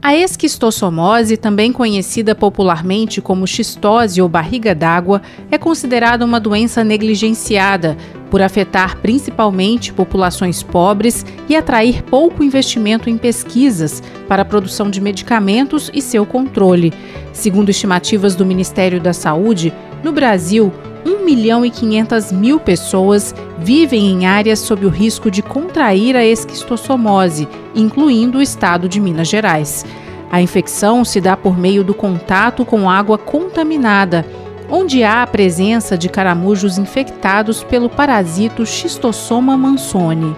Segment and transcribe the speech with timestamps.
[0.00, 7.96] A esquistossomose, também conhecida popularmente como xistose ou barriga d'água, é considerada uma doença negligenciada,
[8.30, 15.00] por afetar principalmente populações pobres e atrair pouco investimento em pesquisas para a produção de
[15.00, 16.92] medicamentos e seu controle.
[17.32, 19.72] Segundo estimativas do Ministério da Saúde,
[20.04, 20.72] no Brasil,
[21.04, 26.24] 1 milhão e 500 mil pessoas vivem em áreas sob o risco de contrair a
[26.24, 29.84] esquistossomose, incluindo o estado de Minas Gerais.
[30.30, 34.26] A infecção se dá por meio do contato com água contaminada,
[34.70, 40.36] onde há a presença de caramujos infectados pelo parasito Schistossoma mansoni.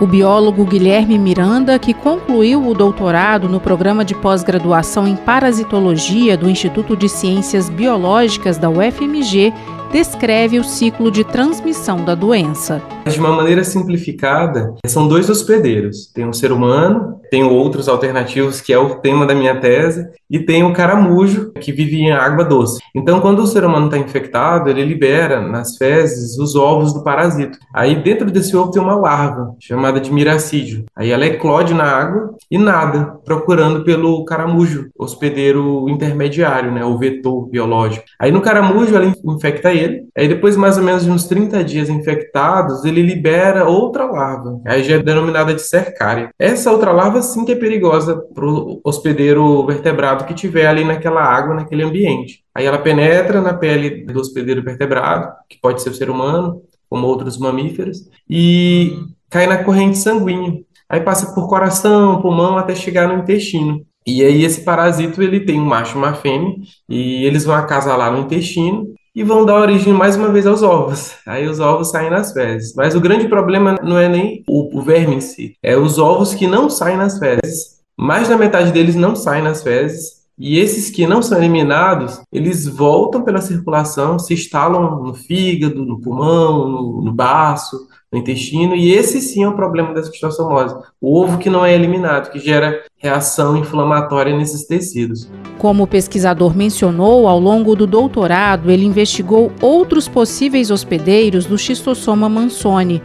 [0.00, 6.50] O biólogo Guilherme Miranda, que concluiu o doutorado no programa de pós-graduação em parasitologia do
[6.50, 9.52] Instituto de Ciências Biológicas da UFMG,
[9.94, 12.82] descreve o ciclo de transmissão da doença.
[13.08, 16.10] De uma maneira simplificada, são dois hospedeiros.
[16.12, 20.40] Tem o ser humano, tem outros alternativos, que é o tema da minha tese, e
[20.40, 22.80] tem o caramujo, que vive em água doce.
[22.94, 27.58] Então, quando o ser humano está infectado, ele libera nas fezes os ovos do parasito.
[27.72, 30.84] Aí, dentro desse ovo tem uma larva, chamada de miracídio.
[30.96, 37.48] Aí ela eclode na água e nada, procurando pelo caramujo, hospedeiro intermediário, né, o vetor
[37.48, 38.04] biológico.
[38.18, 40.08] Aí no caramujo ela infecta ele, ele.
[40.16, 44.60] Aí depois, mais ou menos de uns 30 dias infectados, ele libera outra larva.
[44.66, 46.30] Aí já é denominada de cercária.
[46.38, 51.22] Essa outra larva sim que é perigosa para o hospedeiro vertebrado que tiver ali naquela
[51.22, 52.44] água, naquele ambiente.
[52.54, 57.06] Aí ela penetra na pele do hospedeiro vertebrado, que pode ser o ser humano, como
[57.06, 58.96] outros mamíferos, e
[59.28, 60.60] cai na corrente sanguínea.
[60.88, 63.84] Aí passa por coração, pulmão, até chegar no intestino.
[64.06, 66.54] E aí esse parasito ele tem um macho e uma fêmea,
[66.88, 71.12] e eles vão acasalar no intestino, e vão dar origem mais uma vez aos ovos.
[71.26, 72.74] Aí os ovos saem nas fezes.
[72.74, 76.34] Mas o grande problema não é nem o, o verme em si, é os ovos
[76.34, 77.74] que não saem nas fezes.
[77.96, 80.24] Mais da metade deles não saem nas fezes.
[80.36, 86.00] E esses que não são eliminados, eles voltam pela circulação, se instalam no fígado, no
[86.00, 90.76] pulmão, no, no baço, no intestino, e esse sim é o problema da esquistossomose.
[91.00, 95.28] O ovo que não é eliminado, que gera reação inflamatória nesses tecidos.
[95.58, 102.28] Como o pesquisador mencionou, ao longo do doutorado, ele investigou outros possíveis hospedeiros do Schistossoma
[102.28, 103.02] mansoni.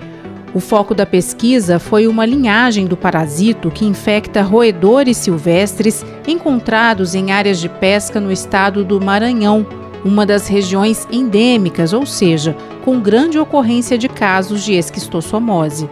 [0.53, 7.31] O foco da pesquisa foi uma linhagem do parasito que infecta roedores silvestres encontrados em
[7.31, 9.65] áreas de pesca no estado do Maranhão,
[10.03, 15.89] uma das regiões endêmicas, ou seja, com grande ocorrência de casos de esquistossomose.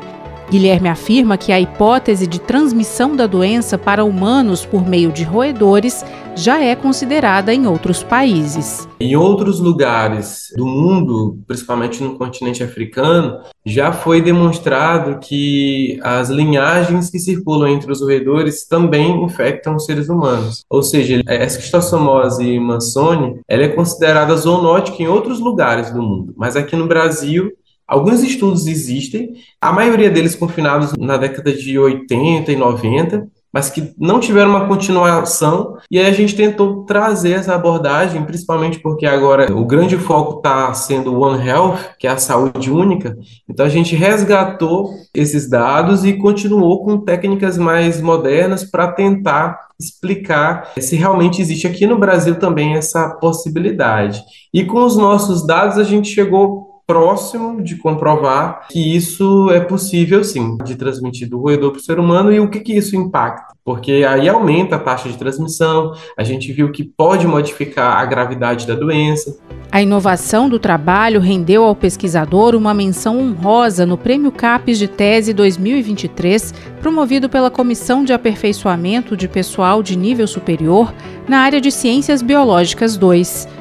[0.49, 6.05] Guilherme afirma que a hipótese de transmissão da doença para humanos por meio de roedores
[6.37, 8.87] já é considerada em outros países.
[8.97, 17.09] Em outros lugares do mundo, principalmente no continente africano, já foi demonstrado que as linhagens
[17.09, 20.63] que circulam entre os roedores também infectam os seres humanos.
[20.69, 26.55] Ou seja, a esquistossomose mansoni ela é considerada zoonótica em outros lugares do mundo, mas
[26.55, 27.51] aqui no Brasil
[27.87, 33.93] Alguns estudos existem, a maioria deles confinados na década de 80 e 90, mas que
[33.97, 35.77] não tiveram uma continuação.
[35.89, 40.73] E aí a gente tentou trazer essa abordagem, principalmente porque agora o grande foco está
[40.73, 43.17] sendo One Health, que é a saúde única.
[43.49, 50.73] Então a gente resgatou esses dados e continuou com técnicas mais modernas para tentar explicar
[50.79, 54.21] se realmente existe aqui no Brasil também essa possibilidade.
[54.53, 60.23] E com os nossos dados a gente chegou próximo de comprovar que isso é possível
[60.23, 63.53] sim, de transmitir do roedor para o ser humano e o que, que isso impacta.
[63.65, 68.65] Porque aí aumenta a taxa de transmissão, a gente viu que pode modificar a gravidade
[68.65, 69.37] da doença.
[69.69, 75.33] A inovação do trabalho rendeu ao pesquisador uma menção honrosa no Prêmio CAPES de Tese
[75.33, 80.93] 2023, promovido pela Comissão de Aperfeiçoamento de Pessoal de Nível Superior
[81.27, 83.56] na área de Ciências Biológicas 2.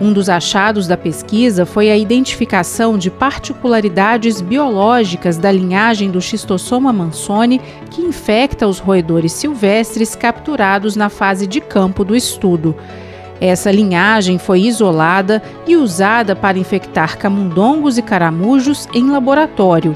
[0.00, 6.90] Um dos achados da pesquisa foi a identificação de particularidades biológicas da linhagem do Schistossoma
[6.90, 7.60] mansoni
[7.90, 12.74] que infecta os roedores silvestres capturados na fase de campo do estudo.
[13.42, 19.94] Essa linhagem foi isolada e usada para infectar camundongos e caramujos em laboratório.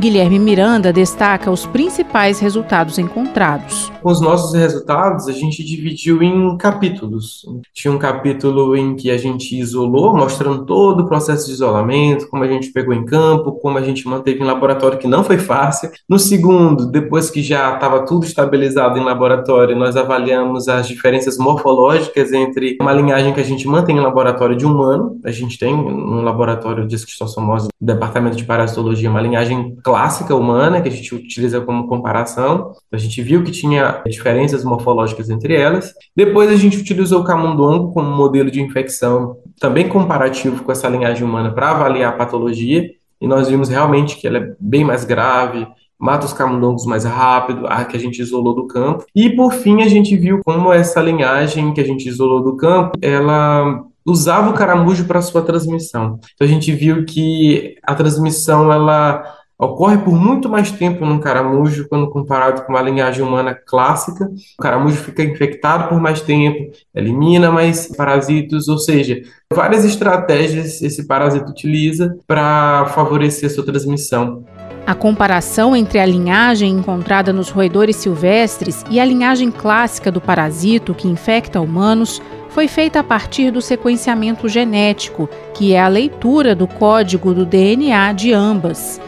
[0.00, 3.90] Guilherme Miranda destaca os principais resultados encontrados.
[4.04, 7.44] Os nossos resultados a gente dividiu em capítulos.
[7.74, 12.44] Tinha um capítulo em que a gente isolou, mostrando todo o processo de isolamento, como
[12.44, 15.90] a gente pegou em campo, como a gente manteve em laboratório, que não foi fácil.
[16.08, 22.32] No segundo, depois que já estava tudo estabilizado em laboratório, nós avaliamos as diferenças morfológicas
[22.32, 26.22] entre uma linhagem que a gente mantém em laboratório de humano, a gente tem no
[26.22, 31.88] laboratório de esquistossomose Departamento de Parasitologia uma linhagem clássica humana que a gente utiliza como
[31.88, 32.72] comparação.
[32.92, 35.94] A gente viu que tinha diferenças morfológicas entre elas.
[36.14, 41.24] Depois a gente utilizou o camundongo como modelo de infecção, também comparativo com essa linhagem
[41.24, 42.90] humana para avaliar a patologia.
[43.18, 45.66] E nós vimos realmente que ela é bem mais grave,
[45.98, 49.06] mata os camundongos mais rápido, a que a gente isolou do campo.
[49.14, 52.92] E por fim a gente viu como essa linhagem que a gente isolou do campo,
[53.00, 56.20] ela usava o caramujo para sua transmissão.
[56.34, 61.88] Então a gente viu que a transmissão ela ocorre por muito mais tempo num caramujo
[61.88, 64.30] quando comparado com uma linhagem humana clássica.
[64.58, 69.20] O caramujo fica infectado por mais tempo, elimina mais parasitos, ou seja,
[69.52, 74.44] várias estratégias esse parasita utiliza para favorecer a sua transmissão.
[74.86, 80.94] A comparação entre a linhagem encontrada nos roedores silvestres e a linhagem clássica do parasito
[80.94, 86.66] que infecta humanos foi feita a partir do sequenciamento genético, que é a leitura do
[86.66, 88.98] código do DNA de ambas.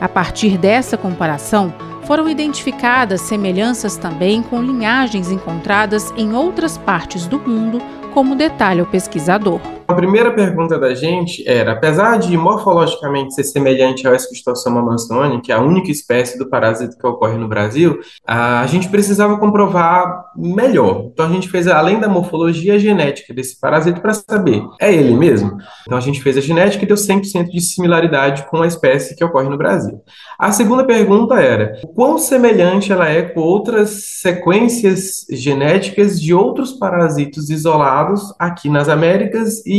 [0.00, 1.72] A partir dessa comparação,
[2.04, 7.82] foram identificadas semelhanças também com linhagens encontradas em outras partes do mundo,
[8.14, 9.75] como detalha o pesquisador.
[9.88, 15.52] A primeira pergunta da gente era, apesar de morfologicamente ser semelhante ao Esquistossoma mansoni, que
[15.52, 21.08] é a única espécie do parasito que ocorre no Brasil, a gente precisava comprovar melhor.
[21.12, 25.14] Então a gente fez, além da morfologia, a genética desse parasito para saber, é ele
[25.14, 25.56] mesmo?
[25.82, 29.24] Então a gente fez a genética e deu 100% de similaridade com a espécie que
[29.24, 30.02] ocorre no Brasil.
[30.36, 33.90] A segunda pergunta era, quão semelhante ela é com outras
[34.20, 39.75] sequências genéticas de outros parasitos isolados aqui nas Américas e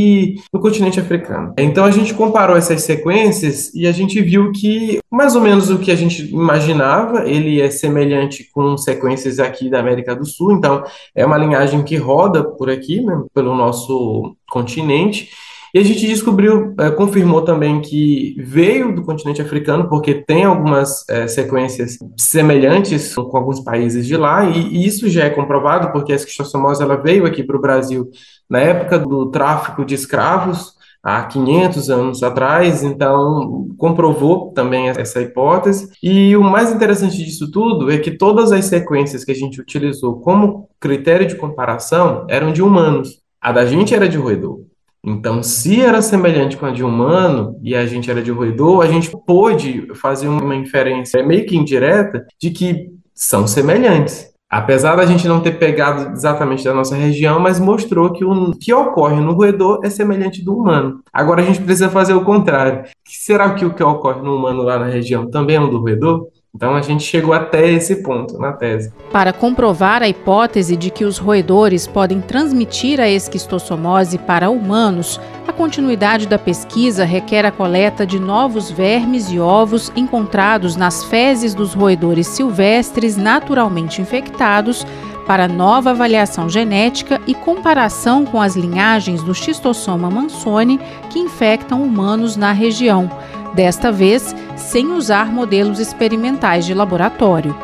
[0.51, 1.53] no continente africano.
[1.57, 5.79] Então a gente comparou essas sequências e a gente viu que mais ou menos o
[5.79, 10.83] que a gente imaginava, ele é semelhante com sequências aqui da América do Sul, então
[11.15, 15.29] é uma linhagem que roda por aqui, né, pelo nosso continente.
[15.73, 21.07] E a gente descobriu, é, confirmou também que veio do continente africano, porque tem algumas
[21.09, 26.13] é, sequências semelhantes com, alguns países de lá, e, e, isso já é comprovado, porque
[26.13, 28.09] a esquistossomose ela veio aqui para o Brasil
[28.49, 35.89] na época do tráfico de escravos, há 500 anos atrás, então comprovou também essa hipótese.
[36.03, 40.19] E o mais interessante disso tudo é que todas as sequências que a gente utilizou
[40.19, 43.21] como critério de comparação eram de humanos.
[43.39, 44.66] A da gente era de roedor.
[45.09, 48.87] Então, se era semelhante com a de humano e a gente era de roedor, a
[48.87, 54.29] gente pôde fazer uma inferência meio que indireta de que são semelhantes.
[54.49, 58.73] Apesar da gente não ter pegado exatamente da nossa região, mas mostrou que o que
[58.73, 61.01] ocorre no roedor é semelhante do humano.
[61.11, 62.83] Agora a gente precisa fazer o contrário.
[63.05, 66.27] Será que o que ocorre no humano lá na região também é um do roedor?
[66.57, 68.91] Então a gente chegou até esse ponto na tese.
[69.11, 75.53] Para comprovar a hipótese de que os roedores podem transmitir a esquistossomose para humanos, a
[75.53, 81.75] continuidade da pesquisa requer a coleta de novos vermes e ovos encontrados nas fezes dos
[81.75, 84.83] roedores silvestres naturalmente infectados
[85.27, 90.79] para nova avaliação genética e comparação com as linhagens do Schistossoma mansoni
[91.11, 93.11] que infectam humanos na região
[93.53, 97.55] desta vez sem usar modelos experimentais de laboratório.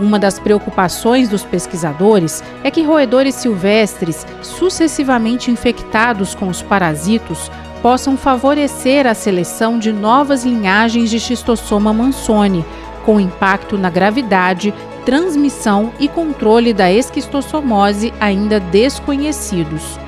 [0.00, 7.50] Uma das preocupações dos pesquisadores é que roedores silvestres, sucessivamente infectados com os parasitos,
[7.82, 12.64] possam favorecer a seleção de novas linhagens de Schistossoma mansoni,
[13.04, 14.72] com impacto na gravidade,
[15.04, 19.98] transmissão e controle da esquistossomose ainda desconhecidos.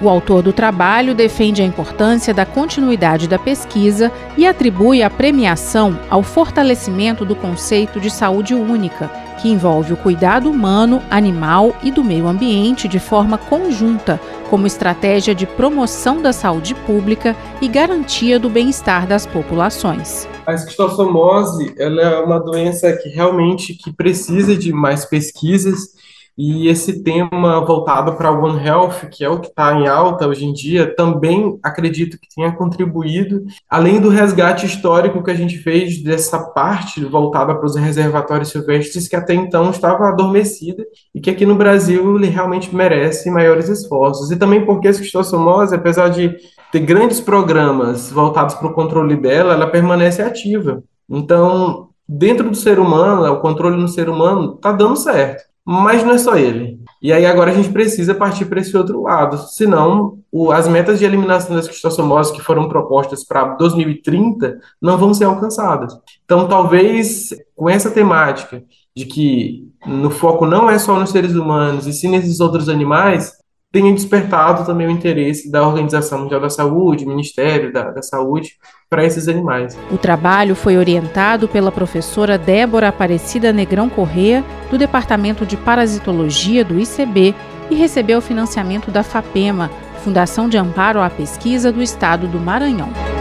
[0.00, 5.98] O autor do trabalho defende a importância da continuidade da pesquisa e atribui a premiação
[6.10, 9.08] ao fortalecimento do conceito de saúde única,
[9.40, 15.34] que envolve o cuidado humano, animal e do meio ambiente de forma conjunta, como estratégia
[15.34, 20.28] de promoção da saúde pública e garantia do bem-estar das populações.
[20.46, 25.96] A esquistossomose ela é uma doença que realmente que precisa de mais pesquisas
[26.36, 30.28] e esse tema voltado para o One Health, que é o que está em alta
[30.28, 35.56] hoje em dia, também acredito que tenha contribuído, além do resgate histórico que a gente
[35.58, 41.30] fez dessa parte voltada para os reservatórios silvestres, que até então estava adormecida, e que
[41.30, 44.30] aqui no Brasil ele realmente merece maiores esforços.
[44.30, 46.36] E também porque a esquistossomose, apesar de
[46.70, 50.82] ter grandes programas voltados para o controle dela, ela permanece ativa.
[51.08, 55.55] Então, dentro do ser humano, o controle no ser humano está dando certo.
[55.66, 56.78] Mas não é só ele.
[57.02, 60.98] E aí agora a gente precisa partir para esse outro lado, senão o, as metas
[60.98, 65.92] de eliminação da esquistossomose que foram propostas para 2030 não vão ser alcançadas.
[66.24, 68.62] Então talvez com essa temática
[68.94, 73.32] de que no foco não é só nos seres humanos e sim nesses outros animais,
[73.72, 78.56] tenha despertado também o interesse da Organização Mundial da Saúde, Ministério da, da Saúde,
[78.88, 79.76] para esses animais.
[79.90, 86.78] O trabalho foi orientado pela professora Débora Aparecida Negrão Correa, do Departamento de Parasitologia do
[86.78, 87.34] ICB,
[87.70, 89.70] e recebeu financiamento da FAPEMA,
[90.04, 93.15] Fundação de Amparo à Pesquisa do Estado do Maranhão.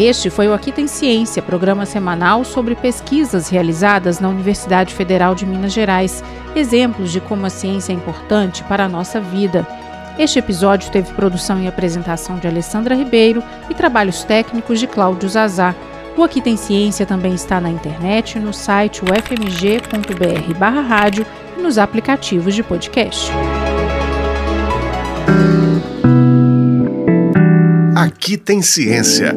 [0.00, 5.44] Este foi o Aqui Tem Ciência, programa semanal sobre pesquisas realizadas na Universidade Federal de
[5.44, 6.24] Minas Gerais,
[6.56, 9.68] exemplos de como a ciência é importante para a nossa vida.
[10.18, 15.74] Este episódio teve produção e apresentação de Alessandra Ribeiro e trabalhos técnicos de Cláudio Zazá.
[16.16, 21.26] O Aqui Tem Ciência também está na internet, no site ufmg.br rádio
[21.58, 23.30] e nos aplicativos de podcast.
[27.94, 29.36] Aqui tem ciência.